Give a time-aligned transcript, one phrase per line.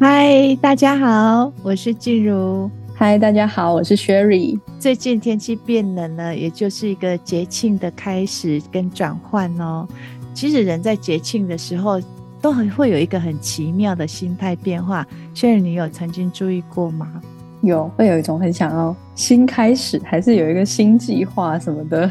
[0.00, 2.70] 嗨，大家好，我是静茹。
[2.94, 4.56] 嗨，大家好，我是 Sherry。
[4.78, 9.88] 最近天气变冷了，也就是一个节庆的开始跟转换哦。
[10.32, 12.00] 其实人在节庆的时候，
[12.40, 15.06] 都很会有一个很奇妙的心态变化。
[15.34, 17.20] Sherry，你有曾经注意过吗？
[17.62, 22.10] 有，会有一种很想要新开始，还是有一个新计划什么的。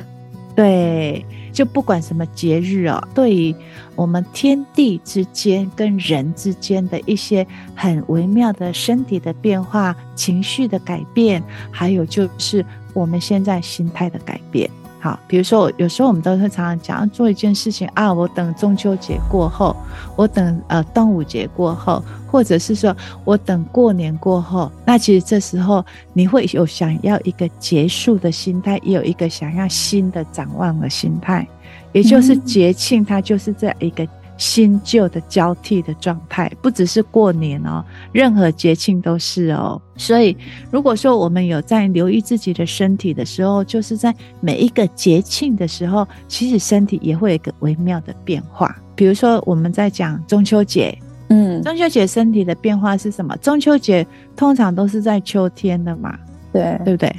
[0.55, 1.25] 对。
[1.53, 3.55] 就不管什么节日哦，对于
[3.95, 11.41] 我们天地之间跟人之间的一些很微妙的身体的变化、情绪的改变，
[11.71, 14.69] 还有就是我们现在心态的改变。
[15.07, 19.73] 好，比如说，有时候我们都会常常讲要做一件事情啊，我等中秋节过后，
[20.17, 24.69] 我等呃端午节过后，或者是说我等过年过后。
[24.85, 31.47] 那其实这时候你会有想要一个结束的心态，也有一个想要新的展望的心态，
[31.93, 34.05] 也就是节庆它就是这样一个。
[34.37, 39.81] 新旧的交替的状态，不只是过年哦，任何节庆都是哦。
[39.97, 40.37] 所以，
[40.69, 48.75] 如果说我们有在留意自己的身体的时候，就是在每一个节庆的时候，其实身体也会有一个微妙的变化。
[48.95, 50.95] 比如说，我们在讲中秋节，
[51.29, 53.35] 嗯，中秋节身体的变化是什么？
[53.37, 56.17] 中秋节通常都是在秋天的嘛，
[56.53, 57.15] 对，对不对？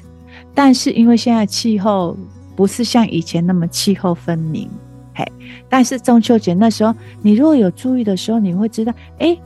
[0.55, 2.17] 但是因为现在气候
[2.55, 4.69] 不是像以前那么气候分明。
[5.69, 9.37] 但是中秋节那时候，你如果有注意的时候，你会知道，哎，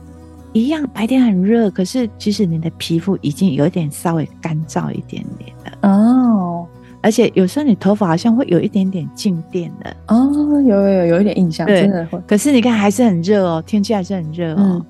[0.51, 6.65] 一样白天很热，可是其实你的皮肤已经有点稍微干燥一点点了哦。
[7.01, 10.31] 而且有时候你头发好像会有一点点静电的哦，
[10.65, 12.17] 有有有有一点印象，真的会。
[12.25, 14.57] 可是你看还是很热哦，天气还是很热哦。
[14.59, 14.85] 嗯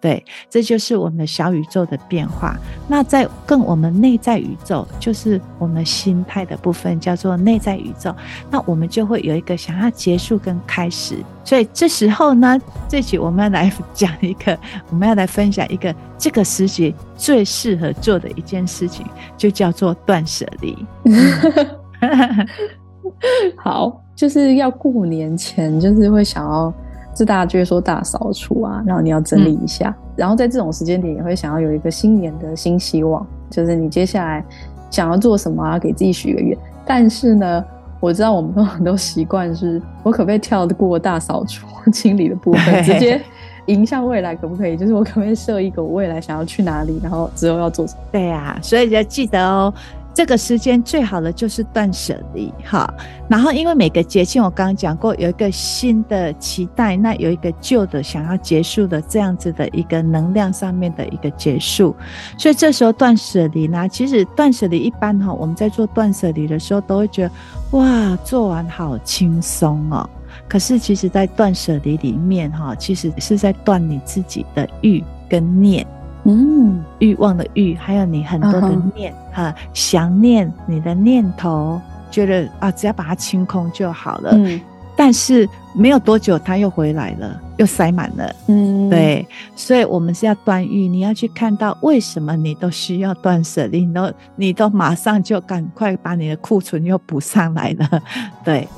[0.00, 2.56] 对，这就是我们的小宇宙的变化。
[2.86, 8.14] 那在更我们内在宇宙，就是我们心态的部分，叫做内在宇宙。
[8.48, 11.16] 那我们就会有一个想要结束跟开始。
[11.44, 12.56] 所以这时候呢，
[12.88, 14.56] 这期我们要来讲一个，
[14.90, 19.04] 我们要来分享一个这个时期最适合做的一件事情，
[19.36, 20.78] 就叫做断舍离。
[23.56, 26.72] 好，就是要过年前，就是会想要。
[27.18, 34.44] 是大家就会说大扫除啊，然后你要整理一下，嗯、然后在这种时间点也会想要有一个新年的新希望，就是你接下来
[34.90, 36.56] 想要做什么啊，给自己许个愿。
[36.86, 37.64] 但是呢，
[37.98, 43.20] 我知道我们通常都习惯是，我可不可以跳得过大扫除 清理的部分，直接
[43.66, 44.76] 迎向未来，可不可以？
[44.76, 48.00] 就是我可不可以设一个我未来想要去哪里，然后之后要做什么？
[48.12, 49.74] 对呀、啊，所以要记得哦。
[50.18, 52.92] 这个时间最好的就是断舍离，哈。
[53.28, 61.94] 然后因为每个节庆，我刚刚讲过，有一个新的期待，那有一个旧的想要结束的这样子的一个能量上面的一个结束，
[62.36, 67.30] 所以这时候断舍离呢，其实断舍离一般哈，我们在做断舍离的时候都会觉得
[67.78, 70.10] 哇，做完好轻松哦。
[70.48, 75.86] 可是其实，在断舍离里面哈，其实是在断你自己的欲跟念。
[76.30, 81.80] 嗯，欲望的欲，还有你很多的念哈，想念你的念头，
[82.10, 84.32] 觉得啊，只要把它清空就好了。
[84.34, 84.60] 嗯，
[84.94, 88.30] 但是没有多久，它又回来了，又塞满了。
[88.48, 98.02] 嗯，对，所以我们是要断欲，你要去看到为什么你都需要断舍离，你都你都马上就赶快把你的库存又补上来了。
[98.44, 98.68] 对，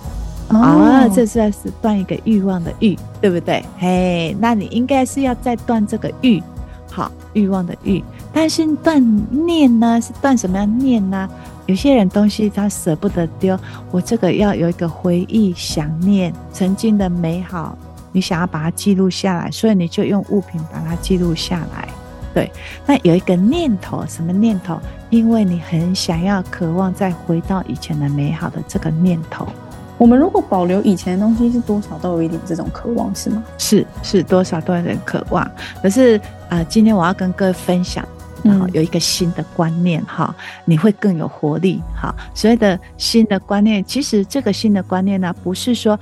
[0.50, 3.60] 哦，啊，这算是断一个欲望的欲，对不对？
[3.76, 6.40] 嘿，那你应该是要再断这个欲。
[6.90, 8.02] 好，欲望的欲，
[8.32, 10.00] 但是断念呢？
[10.00, 11.28] 是断什么样念呢？
[11.66, 13.58] 有些人东西他舍不得丢，
[13.90, 17.78] 我这个要有一个回忆、想念曾经的美好，
[18.10, 21.88] 你想要把它记录下来，所以你就用物品把它记录下来。
[22.34, 22.50] 对，
[22.86, 24.80] 那有一个念头，什么念头？
[25.10, 29.46] 因为你很想要、渴望再回到以前的美好的这个念头。
[29.98, 33.42] 我们如果保留以前的东西，是多少都有一点这种渴望，是吗？
[33.58, 35.48] 是是，多少都有点渴望。
[35.82, 38.06] 可是啊、呃，今天我要跟各位分享，
[38.42, 42.14] 然后，有一个新的观念哈，你会更有活力哈。
[42.34, 45.98] 所谓的新的观念，其实这个新的观念呢，不是说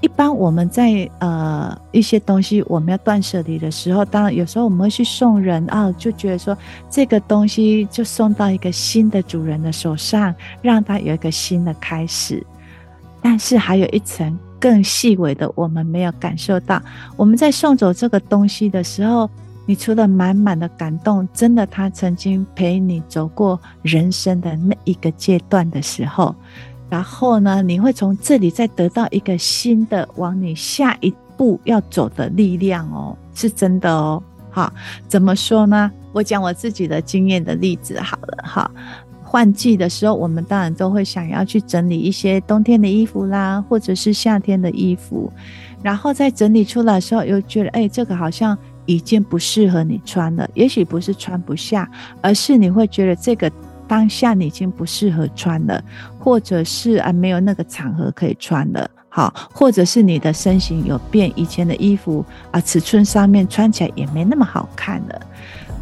[0.00, 6.56] 一般我们在呃一些东西我们要断舍离的时候，当然有时候我们会去送人啊，就觉得说
[6.88, 12.40] 这个东西就送到一个新的主人的手上，让他有一个新的开始。
[13.20, 16.80] 但是还有一层更细微的，我们没有感受到。
[17.16, 19.28] 我们在送走这个东西的时候，
[19.68, 26.34] 你除了满满的感动，真的他曾经陪你走过人生的那一个阶段的时候，
[26.88, 34.22] 然后呢，你会从这里再得到一个新的往你下一步要走的力量哦，是真的哦。
[34.48, 34.72] 好，
[35.06, 35.92] 怎么说呢？
[36.14, 38.70] 我讲我自己的经验的例子好了哈。
[39.22, 45.30] 换季的时候，我们当然都会想要去整理一些冬天的衣服啦，或者是夏天的衣服。
[45.82, 48.56] 然后在整理出来的时候，又觉得哎，这个好像
[48.88, 50.48] 已经不适合你穿了。
[50.54, 51.86] 也许不是穿不下，
[52.22, 53.52] 而是你会觉得这个
[53.86, 55.84] 当下你已经不适合穿了，
[56.18, 58.90] 或者是啊没有那个场合可以穿了。
[59.10, 65.20] 好，或者是你的身形有变，以前的衣服啊尺寸上面穿起来也没那么好看了。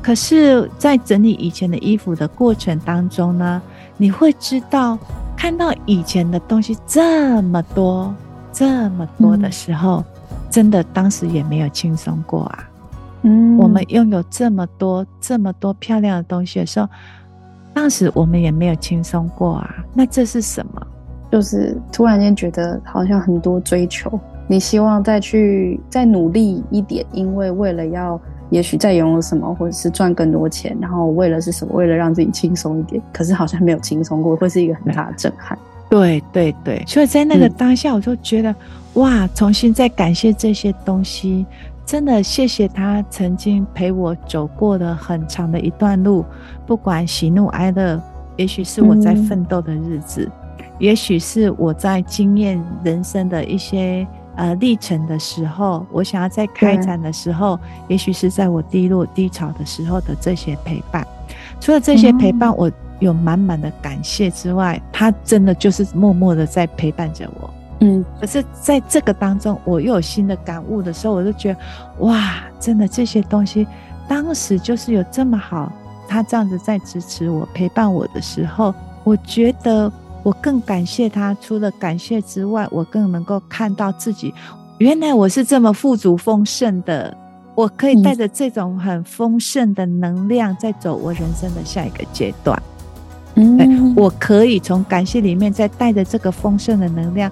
[0.03, 3.61] 可是，在整理以前的衣服的过程当中呢，
[3.97, 4.99] 你会知道，
[5.37, 8.15] 看到以前的东西这么多、
[8.53, 12.71] 这么多的时候，嗯、真的当时也没有轻松过啊。
[13.27, 16.89] 嗯，我们拥有这么多、这么多漂亮的东西的时候，
[17.75, 19.85] 当时我们也没有轻松过啊。
[19.93, 20.87] 那这是什么？
[21.31, 28.19] 就是突然间觉得好像很多追求，你希望再去再努力一点，因为为了要。
[28.49, 31.75] 也许再拥有什么，或者是赚更多钱，然后为了是什么？
[31.75, 33.03] 为了让自己轻松一点。
[33.13, 35.59] 可是好像没有轻松过，会是一个很大的震撼。
[35.91, 41.45] 对对对，所以在那个当下，我就觉得、嗯、哇，重新再感谢这些东西，
[41.87, 46.25] 真的谢谢他曾经陪我走过了很长的一段路，
[46.67, 48.03] 不管喜怒哀乐，
[48.37, 50.29] 也许是我在奋斗的日子，
[50.59, 54.07] 嗯、也许是我在经验人生的一些。
[54.39, 57.59] 呃，历程的时候，我想要在开展的时候，
[57.89, 61.07] 也许是在我低落低潮的时候的这些陪伴。
[61.59, 67.49] 除了这些陪伴，我有满满的感谢之外，他真的就是默默的在陪伴着我。
[67.81, 71.59] 嗯，可是在这个当中，我又有新的感悟的时候，我就觉得，
[72.07, 73.67] 哇，真的这些东西，
[74.09, 75.73] 当时就是有这么好，
[76.09, 78.75] 他这样子在支持我、陪伴我的时候，
[79.05, 79.93] 我觉得。
[80.23, 84.35] 我更感谢他，除了感谢之外，我更能够看到自己，
[84.79, 87.17] 原来我是这么富足丰盛的，
[87.55, 92.61] 我可以带着这种很丰盛的能量，在走我人生的下一个阶段。
[93.37, 97.31] 嗯，我可以从感谢里面再带着这个丰盛的能量，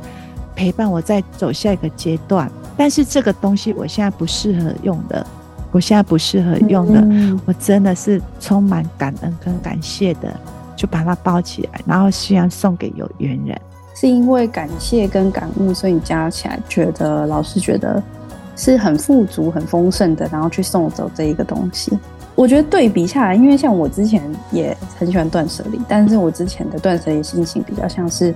[0.54, 2.50] 陪伴我再走下一个阶段。
[2.76, 5.26] 但是这个东西我现在不适合用的，
[5.70, 10.34] 我现在不适合用的，我真的是充满感恩跟感谢的。
[10.76, 13.56] 就把它包起来，然后希望送给有缘人。
[13.94, 18.02] 是因为感谢跟感悟，所以你加起来觉得老师觉得
[18.56, 21.96] 是很富足、很丰盛的，然后去送走这一个东西。
[22.34, 28.34] 我觉得对比下来，因为像我之前也很喜欢断舍离，但是我之前的断舍离心情比较像是，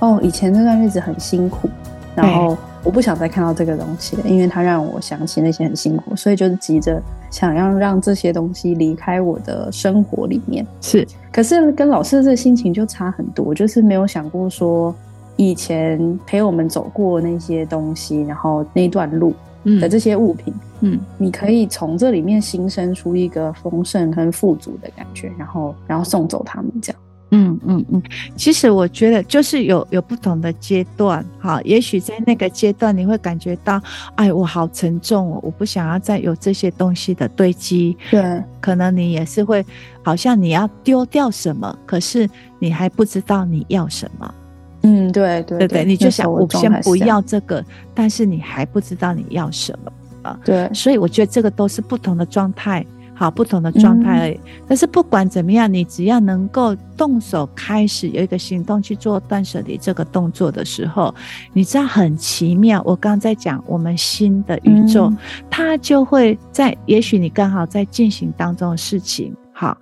[0.00, 1.68] 哦，以前那段日子很辛苦，
[2.14, 2.56] 然后。
[2.82, 6.98] 我不想再看到这个东西了，因为它让我想起那些很辛苦，所以就是急着
[7.30, 10.66] 想要让这些东西离开我的生活里面。
[10.80, 14.94] 是，可是跟老师的这个心情就差很多，就是没有想过说
[15.36, 19.34] 以前陪我们走过那些东西，然后那段路
[19.78, 27.00] 的这些物品，嗯，你可以从这里面新生出一个丰盛跟富足的感觉，然后然后送走他们这样。
[27.30, 28.02] 嗯嗯嗯，
[28.36, 33.80] 其实我觉得就是有有不同的阶段，哈，也许在那个阶段你会感觉到，
[34.16, 37.96] 哎，我好沉重哦，我不想要再有这些东西的堆积。
[38.10, 39.64] 对，可能你也是会，
[40.02, 42.28] 好像你要丢掉什么，可是
[42.58, 44.34] 你还不知道你要什么。
[44.82, 49.92] 嗯，对对对对，你就想我先不要这个，但是你还不知道你要什么
[50.22, 50.40] 啊？
[50.44, 52.84] 对，所以我觉得这个都是不同的状态。
[53.20, 54.40] 好，不同的状态而已。
[54.66, 61.14] 但是不管怎么样，你只要能够动手开始有一个行动去做断舍离这个动作的时候，
[61.52, 62.80] 你知道很奇妙。
[62.82, 65.12] 我刚刚在讲我们新的宇宙，
[65.50, 69.76] 它就会在，也许你刚好在进行当中的事情，好，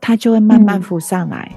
[0.00, 1.48] 它就会慢慢浮上来，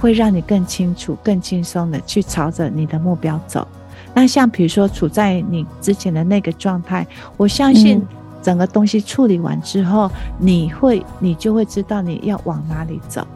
[0.00, 3.64] 会让你更清楚、更轻松的去朝着你的目标走。
[4.12, 7.06] 那像比如说处在你之前的那个状态，
[7.36, 8.04] 我相信。
[8.42, 13.26] 整个东西处理完之后，你会，你就会知道你要往哪里走，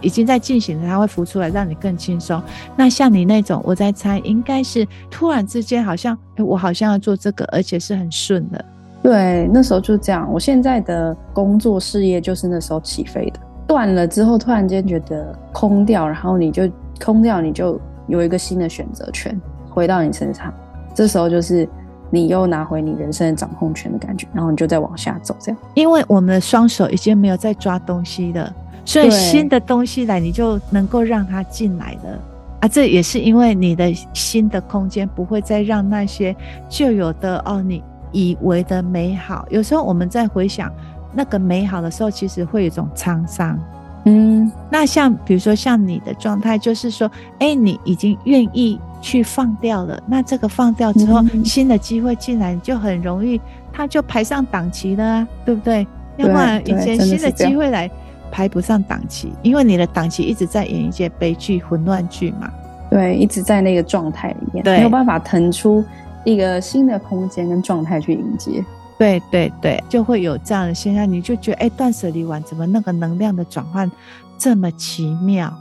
[0.00, 2.42] 已经在进行了，它会浮出来，让你更轻松。
[2.76, 8.64] 那像你那种，我在猜，应该是突然之间，好像，哎，我好像要做这个，而且是很顺的。
[9.02, 10.28] 对，那时候就这样。
[10.32, 16.68] 我现在的工作事业就是那时候起飞的，断了之后，突然间觉得空掉，然后你就
[17.04, 20.52] 空掉，你就有一个新的选择权回到你身上。
[20.94, 21.68] 这时候就是。
[22.10, 25.60] 你又拿回你人生的掌控权的感觉，然后你就再往下走，这样。
[25.74, 28.52] 因为我们的双手已经没有在抓东西了，
[28.84, 32.18] 所以新的东西来，你就能够让它进来了
[32.60, 32.68] 啊。
[32.68, 36.34] 这也是因为你的新的空间不会再让那些
[36.68, 40.72] 旧有的哦，你以为的美好，有时候我们在回想
[41.12, 43.58] 那个美好的时候，其实会有一种沧桑。
[44.04, 47.10] 嗯，那像比如说像你的状态，就是说，
[47.40, 50.02] 哎，你已经愿意去放掉了。
[50.06, 53.40] 那这个放掉之后，嗯、新的机会进来，你就很容易，
[53.72, 55.86] 它就排上档期了啊，对不对？
[56.16, 57.90] 要不然以前新的机会来
[58.30, 62.50] 排不上档期，因为你的档期一直在演一些悲剧、混乱剧嘛。
[62.90, 65.84] 对，一直在那个状态里面，没有办法腾出
[66.24, 68.64] 一个新的空间跟状态去迎接。
[68.98, 73.88] 对对对，就会有这样的现象，你就觉得哎，断舍离完怎么那个能量的转换
[74.36, 75.52] 这么奇妙？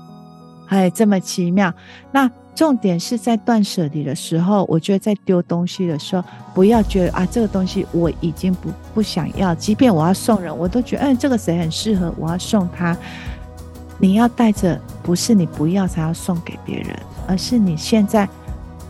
[0.70, 1.72] 哎，这么奇妙。
[2.12, 6.24] 那重点是在断舍离的时候，我觉得在丢东西的时候，
[6.56, 12.98] 不要觉得啊，这个东西我已经不不想要，即便我要送人，我都觉得嗯，这个谁很适合，我要送他。
[14.00, 18.28] 你要带着，不是你不要才要送给别人，而是你现在。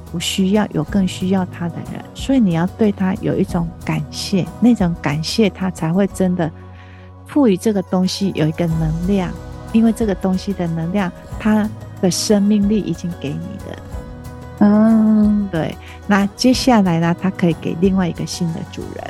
[0.09, 6.49] 不需要有更需要他的人，所以你要对他有一种感谢，那种感谢他才会真的
[7.25, 9.29] 赋予这个东西有一个能量，
[9.73, 11.69] 因为这个东西的能量，它
[12.01, 13.77] 的生命力已经给你的。
[14.59, 15.75] 嗯，对。
[16.07, 19.03] 那接下来呢，它可以给另外一个新的主人。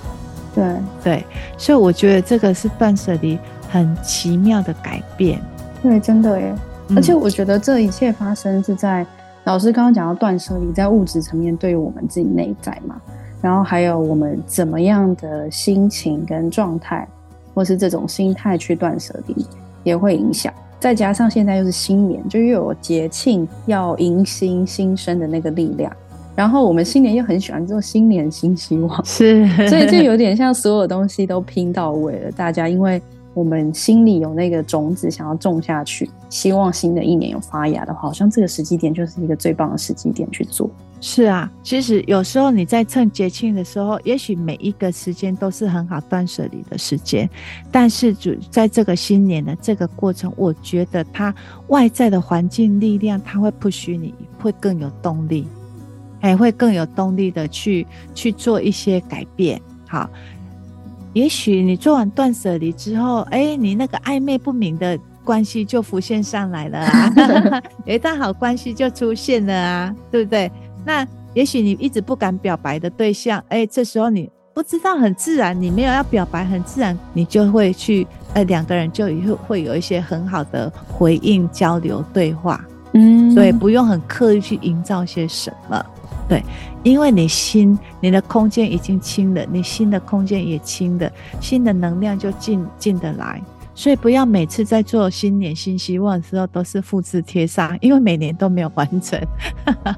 [0.56, 1.26] 对对，
[1.58, 3.38] 所以我觉得这个是断舍离
[3.70, 5.40] 很奇妙的改变。
[5.82, 6.56] 对，真的耶。
[6.96, 9.06] 而且我觉得这一切发生是在。
[9.44, 13.00] 老师刚刚讲到断舍离，在物质层面对于我们自己内在嘛，
[13.42, 17.08] 然后还有我们怎么样的心情跟状态，
[17.54, 19.46] 或是这种心态去断舍离，
[19.86, 20.54] 也会影响。
[20.80, 25.92] 再加上现在又是新年，就又有节庆要迎新新生的那个力量，
[26.36, 32.32] 然后我们新年又很喜欢做新年新希望，是， 所以就有点像所有东西都拼到位了。
[32.32, 33.02] 大家因为。
[33.34, 40.68] 我们心里有那个种子，想要种下去，希望新的一年有发芽的话，好像这个时机点就是一个最棒的时机点去做。
[41.00, 47.30] 是啊，其实有时候你在趁节庆的时候，也许每一个时间都是很好断舍离的时间，
[47.72, 51.34] 但是就在这个新年的这个过程，我觉得它
[51.68, 55.48] 外在的环境力量，它会 push 你，会更有动力，
[56.20, 57.86] 还会更有动力的去
[58.16, 59.62] 去做一些改变。
[59.88, 60.10] 好。
[61.14, 70.52] 也许你做完断舍离之后，哎、你那个暧昧不明的关系就浮现上来了啊， 有一段好关系就出现了啊，对不对？
[70.88, 85.86] 那也许你一直不敢表白的对象，哎、欸，这时候你不知道，很自然，你没有要表白，很自然，你就会去，呃，两个人就以后会有一些很好的回应、交流、对话，嗯，对，不用很刻意去营造些什么。
[86.30, 86.42] 对，
[86.84, 93.42] 因为你心，你的空间已经清了，你心的空间也清了，新的能量就进进得来。
[93.78, 99.22] 所以不要每次在做新年新希望的时候都是复制贴上，因为每年都没有完成，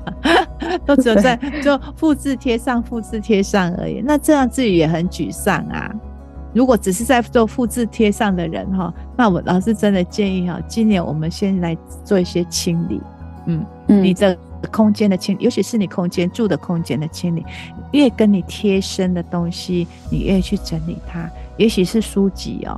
[0.85, 4.01] 都只有在做复制贴上、复制贴上而已。
[4.03, 5.89] 那这样自己也很沮丧啊。
[6.53, 12.99] 如果只是在做复制贴上的人哈，那我老师真的建议哈，今年我们先来做一些清理。
[13.45, 14.37] 嗯嗯，你的。
[14.73, 17.45] 空间的清理，尤其是你空间住的空间的清理，
[17.93, 21.31] 越跟你贴身的东西，你越去整理它。
[21.55, 22.77] 也许是书籍哦，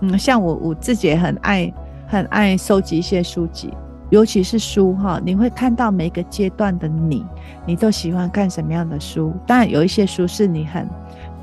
[0.00, 1.72] 嗯，像我我自己也很爱
[2.06, 3.72] 很爱收集一些书籍，
[4.10, 7.24] 尤其是书哈，你会看到每个阶段的你，
[7.66, 9.32] 你都喜欢看什么样的书？
[9.46, 10.88] 当然有一些书是你很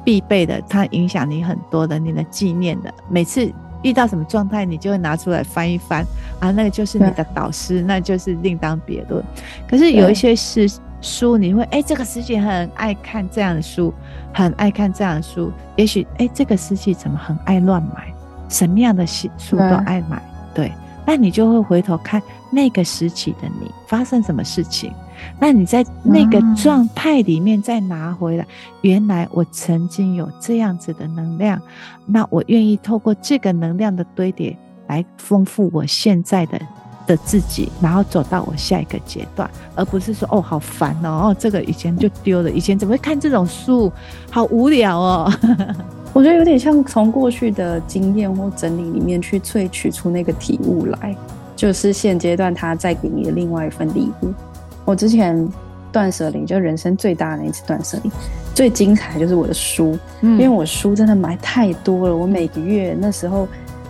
[0.04, 3.52] 必备的，它影响你很多的，你的纪念的，每次。
[3.84, 6.04] 遇到什么状态，你就会拿出来翻一翻
[6.40, 9.24] 啊，那个就是你的导师，那就是另当别论。
[9.68, 10.68] 可是有一些是
[11.02, 13.94] 书，你会哎、欸，这个时期很爱看这样的书，
[14.34, 15.52] 很爱看这样的书。
[15.76, 18.12] 也许哎、欸，这个时期怎么很爱乱买，
[18.50, 20.22] 什么样的书书都爱买，
[20.54, 20.72] 对。
[21.08, 24.92] 那你就会回头看那个时期的你发生什么事情。
[25.40, 28.48] 那你在那个状态里面再拿回来，
[28.82, 31.62] 原来我曾经有这样子的能量，
[32.08, 36.60] 那我愿意透过这个能量的堆叠来丰富我现在的
[37.06, 43.94] 的自己，然后走到我下一个阶段，而不是说哦好烦哦，哦这个以前就丢了，以前怎么会看这种书，
[44.32, 45.32] 好无聊哦。
[46.16, 51.14] 我觉得有点像从过去的经验或整理里面去萃取出那个体悟来，
[51.58, 54.34] 就是现阶段他再给你的另外一份礼物。
[54.86, 55.46] 我之前
[55.92, 58.10] 断舍离，就人生最大的那一次断舍离，
[58.54, 63.46] 最精彩就是我的书，嗯，因为我书真的买太多了，我每个月那时候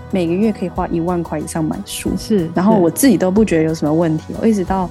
[0.10, 4.90] 每个月可以花一万块以上买书，是，然后我自己都不觉得有什么问题，我一直到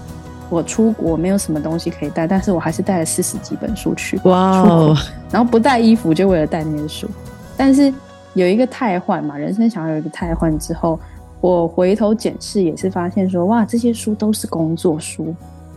[0.55, 4.97] 我出国没有什么东西可以带，但是我还是带了四十几本书去，哇哦，
[5.31, 7.09] 然后不带衣服就为了带那些书，
[7.57, 7.93] 但是
[8.35, 10.99] 有一个汰换嘛，人生想要有一个汰换之后，
[11.41, 15.35] 我回头检视也是发现说，哇，这些书都是工作书。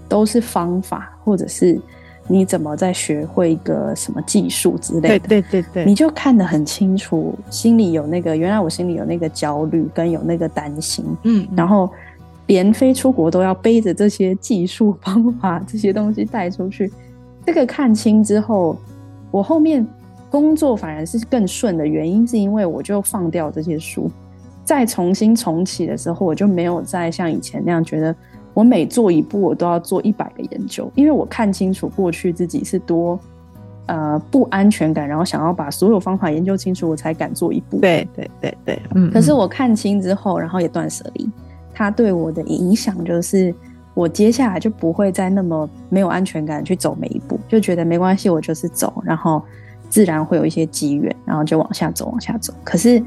[0.10, 1.78] 都是方法，或者是
[2.30, 11.92] 你怎么在学会一个什么技术之类的，对对对对，你就看得很清楚，心里有那个，原来我心里有那个焦虑跟有那个担心，嗯，然后
[12.48, 16.92] 连飞出国都要背着这些技术方法这些东西带出去。
[17.46, 18.76] 这个看清之后，
[19.32, 19.86] 我后面
[20.30, 24.10] 工作反而是更顺的原因，是因为我就放掉这些书，
[24.66, 28.16] 再重新重启的时候，我就没有再像以前那样觉得
[28.54, 33.20] 我每做一步我都要做一百个研究，因为我看清楚过去自己是多。
[33.90, 37.80] 呃，不安全感，然后想要把所有方法研究清楚，我才敢做一步。
[37.80, 39.10] 对对对对，嗯。
[39.12, 41.30] 可是我看清之后，然后也断舍离，
[41.78, 43.54] 它对我的影响就是，
[43.94, 49.40] 我接下来就不会再那么没有安全感去走每一步，就觉得没关系，我就是走，然后
[49.88, 52.52] 自然会有一些机缘，然后就往下走，往下走。
[52.64, 53.00] 可是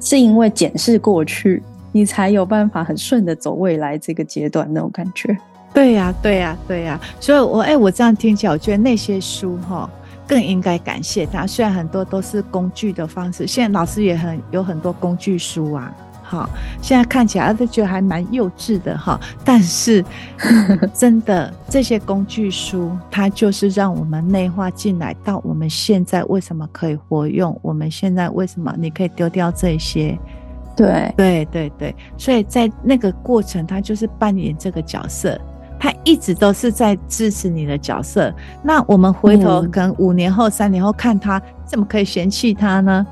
[0.00, 5.36] 是因为检视过去，你才有办法很顺的走未来这个阶段那种感觉。
[5.74, 6.98] 对呀，对呀，对呀。
[7.20, 9.90] 所以我，我哎，我这样听起来，我觉得那些书哈。
[10.28, 15.94] 更应该感谢他，虽然很多都是工具的方式，现在老师也很有很多工具书啊，
[16.28, 16.50] 好，
[16.82, 20.04] 现在看起来都觉得还蛮幼稚的哈，但是
[20.92, 30.18] 真的这些工具书，它就是让我们内化进来，到我们现在为什么可以活用，我们现在为什么你可以丢掉这些，
[30.76, 35.40] 对对对对，所以在那个过程，他就是扮演这个角色。
[35.78, 38.34] 他一直都是在支持你的角色。
[38.62, 43.06] 那我们回头可能五年后、三年后看他，怎么可以嫌弃他呢？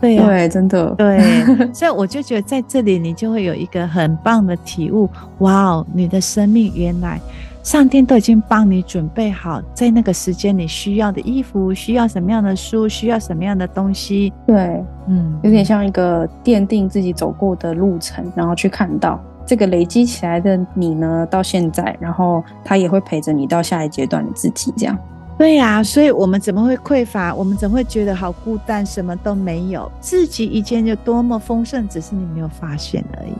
[0.00, 1.18] 对啊，对，真的对。
[1.72, 5.08] 所以我就觉得在这里，你就会有一个很棒的体悟。
[5.38, 7.20] 哇哦，你的生命原来
[7.62, 14.32] 上天都已经帮你准备好，在那个时间你需要的衣服，需要什么样的书，需要什么样的东西。
[14.46, 19.20] 对，嗯，有点像一个奠定自己走过的路程，然后去看到。
[19.48, 24.98] 这个累积起来的你呢，到现在，然后他也会陪着你到下一阶段的自己，这样。
[25.38, 27.34] 对呀、啊，所以我们怎么会匮乏？
[27.34, 28.84] 我们怎么会觉得好孤单？
[28.84, 33.32] 什么都没有，自己以前有多么丰盛，只是你没有发现而已。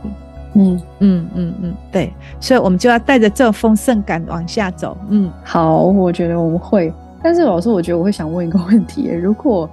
[0.53, 4.97] 嗯嗯嗯嗯，对，所以我们就要带着这种丰盛感往下走。
[5.09, 6.93] 嗯，好，我觉得我们会。
[7.21, 9.69] 但是老师，我觉得我会想问一个问题： 如果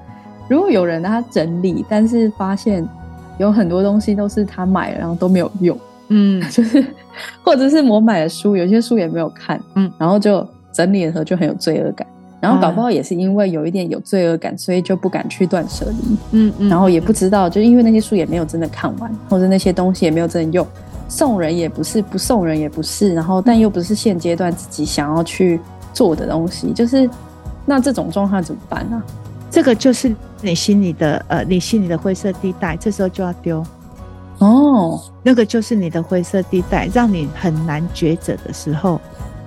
[0.49, 2.87] 如果有人他整理，但是发现
[3.39, 5.79] 有很多东西都是他买了，然后都没有用。
[6.09, 6.85] 嗯， 就是，
[7.43, 12.07] 或者是我买的书，有些书也没有看，嗯，然后就整理的时候就很有罪恶感，
[12.45, 20.67] 然后搞不好也是因为有一点有罪恶感，所以就不敢去断舍离，嗯嗯，然后也不知道，就因为那些书也没有真的看完，或者那些东西也没有真的用，
[21.09, 25.59] 送人也不是，不送人也不是，然后但又不是现阶段自己想要去
[25.95, 27.09] 做的东西，就是
[27.65, 29.03] 那这种状况怎么办呢？
[29.51, 33.65] 这个就是你心里的呃，你心里的灰色地带，这时候就要丢。
[34.41, 39.01] 哦，那个就是你的灰色地带，让你很难抉择的时候。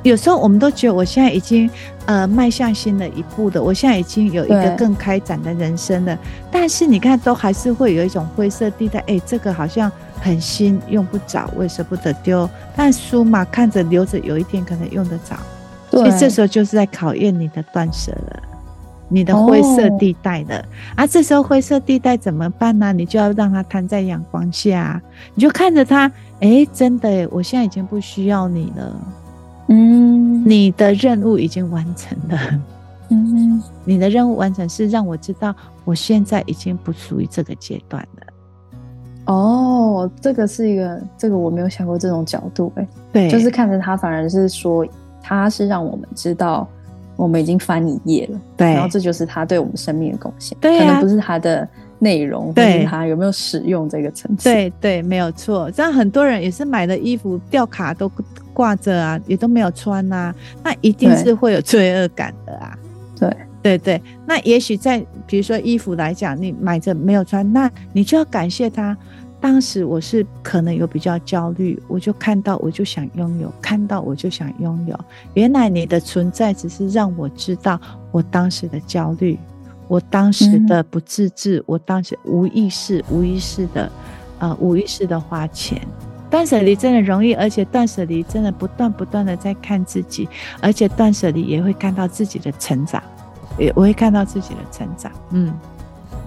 [0.07, 1.69] 有时候我们都觉得我现在已经
[2.05, 6.17] 呃迈向新的一步了，我现在已经有一个更开展的人生了。
[6.49, 8.99] 但是你看，都还是会有一种灰色地带。
[9.07, 9.91] 哎，这个好像
[10.21, 12.49] 很新，用不着，我也舍不得丢。
[12.75, 15.37] 但书嘛，看着留着，有一天可能用得着。
[15.91, 18.43] 所以这时候就是在考验你的断舍了。
[19.09, 20.63] 你的灰色地带的、哦、
[20.97, 22.91] 啊，这时候灰色地带怎么办呢？
[22.91, 25.01] 你就要让它摊在阳光下，
[25.33, 26.07] 你就看着它，
[26.41, 28.93] 哎、欸，真的，我现在已经不需要你了，
[29.67, 32.39] 嗯，你的任务已经完成了，
[33.09, 39.33] 嗯，你的任务完成是让我知道，我现在已经不属于这个阶段了。
[39.33, 44.85] 哦，这个是一个，这个我没有想过这种角度、欸，哎，对，就是看着他，反而是说，
[45.21, 46.67] 他是让我们知道。
[47.17, 55.71] 我们已经翻一页了，对，然后这就是他对我们生命的贡献，对、啊，可能不是他的内容，对，他有没有使用这个层次，对对，没有错。
[55.71, 58.07] 这样很多人也是买的衣服吊卡都
[58.57, 62.75] 挂着啊，也都没有穿啊，那一定是会有罪恶感的啊。
[63.15, 68.97] 对对对，那也许在比如说衣服来讲，你买着没有穿，那你就要感谢他。
[69.39, 74.99] 当时我是可能有比较焦虑，我就看到我就想拥有，看到我就想拥有。
[75.35, 77.79] 原来你的存在只是让我知道
[78.11, 79.37] 我当时的焦虑，
[79.87, 83.91] 我当时的不自制，嗯、我当时无意识、无意识的，
[84.39, 85.79] 呃，无意识的花钱。
[86.29, 90.27] 断舍离真的容易，而且断舍离真的不断不断的在看自己，
[90.61, 93.01] 而且断舍离也会看到自己的成长，
[93.57, 95.53] 也我会看到自己的成长，嗯。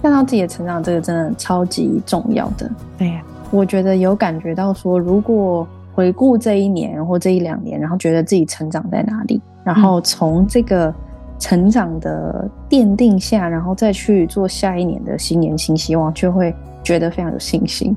[0.01, 2.67] 看到自己的成长，这个真的超级重要的。
[2.97, 10.91] 对呀，我觉得有感觉到说，如果回顾这一年或这一两年，然后觉得自己成长在哪里，然后从这个
[11.37, 16.51] 成长的奠定下，然后再去做下一年的新年新希望，就会
[16.83, 17.95] 觉得非常有信心。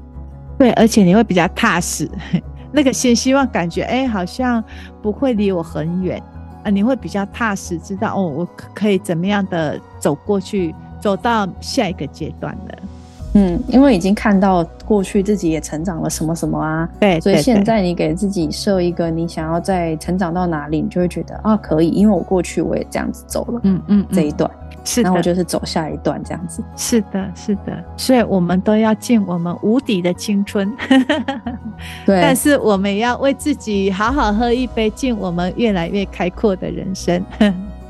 [0.59, 2.11] 对，而且你会比较踏实，
[2.73, 4.63] 那个新希望感觉，哎，好像
[5.03, 6.23] 不会离我很远
[6.63, 10.75] 啊，你会比较踏实，知道哦，我可以怎么样的走过去。
[11.01, 12.79] 走到下一个阶段了，
[13.35, 24.51] 嗯，因为已经看到过去自己也成长了什么什么啊，对，所以现在你给自己设一个你想要再成长到哪里，你就会觉得啊可以，因为我过去我也这样子走了，嗯嗯，这一段。
[24.87, 26.63] 是，然后我就是走下一段这样子。
[26.77, 30.71] 是的，是的，所以我们都要尽我们无敌的青春。
[32.05, 37.25] 对，但是我们也要为自己好好喝一杯，敬我们越来越开阔的人生。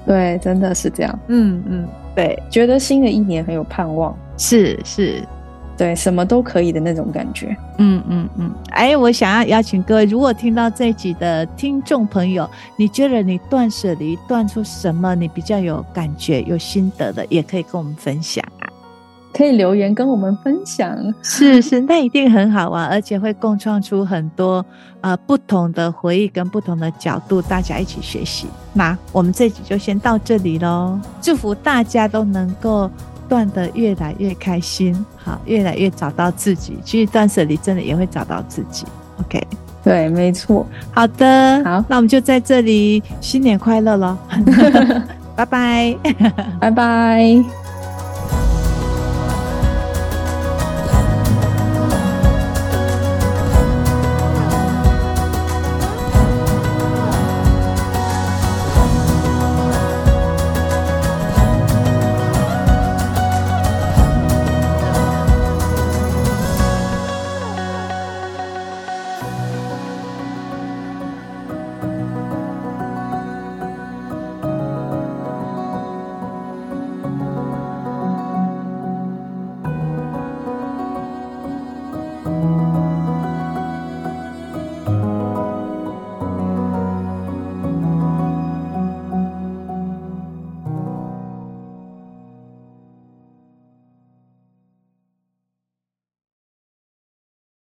[0.06, 1.18] 对，真的是这样。
[1.26, 4.16] 嗯嗯，对，觉得新的一年很有盼望。
[4.36, 5.22] 是是。
[5.76, 7.56] 对，什么都可以的那种感觉。
[7.78, 8.48] 嗯嗯嗯。
[8.68, 18.70] 哎，我想要邀请各位，如果听到这集的听众朋友，你觉得你断舍离断出什么，你比较有感觉、有心得的，也可以跟我们分享啊。
[19.32, 20.96] 可以留言跟我们分享。
[21.24, 24.64] 是是，那一定很好玩，而且会共创出很多
[25.00, 28.46] 呃不同的回忆跟不同的角度，大家一起学习。
[28.72, 32.88] 那我们这集就先到这里喽，祝福大家都能够。
[33.28, 36.78] 断的越来越开心，好，越来越找到自己。
[36.84, 38.84] 其实断舍离真的也会找到自己。
[39.20, 39.40] OK，
[39.82, 40.66] 对，没错。
[40.92, 44.16] 好的，好，那我们就在这里，新年快乐喽！
[45.36, 45.96] 拜拜，
[46.60, 47.63] 拜拜。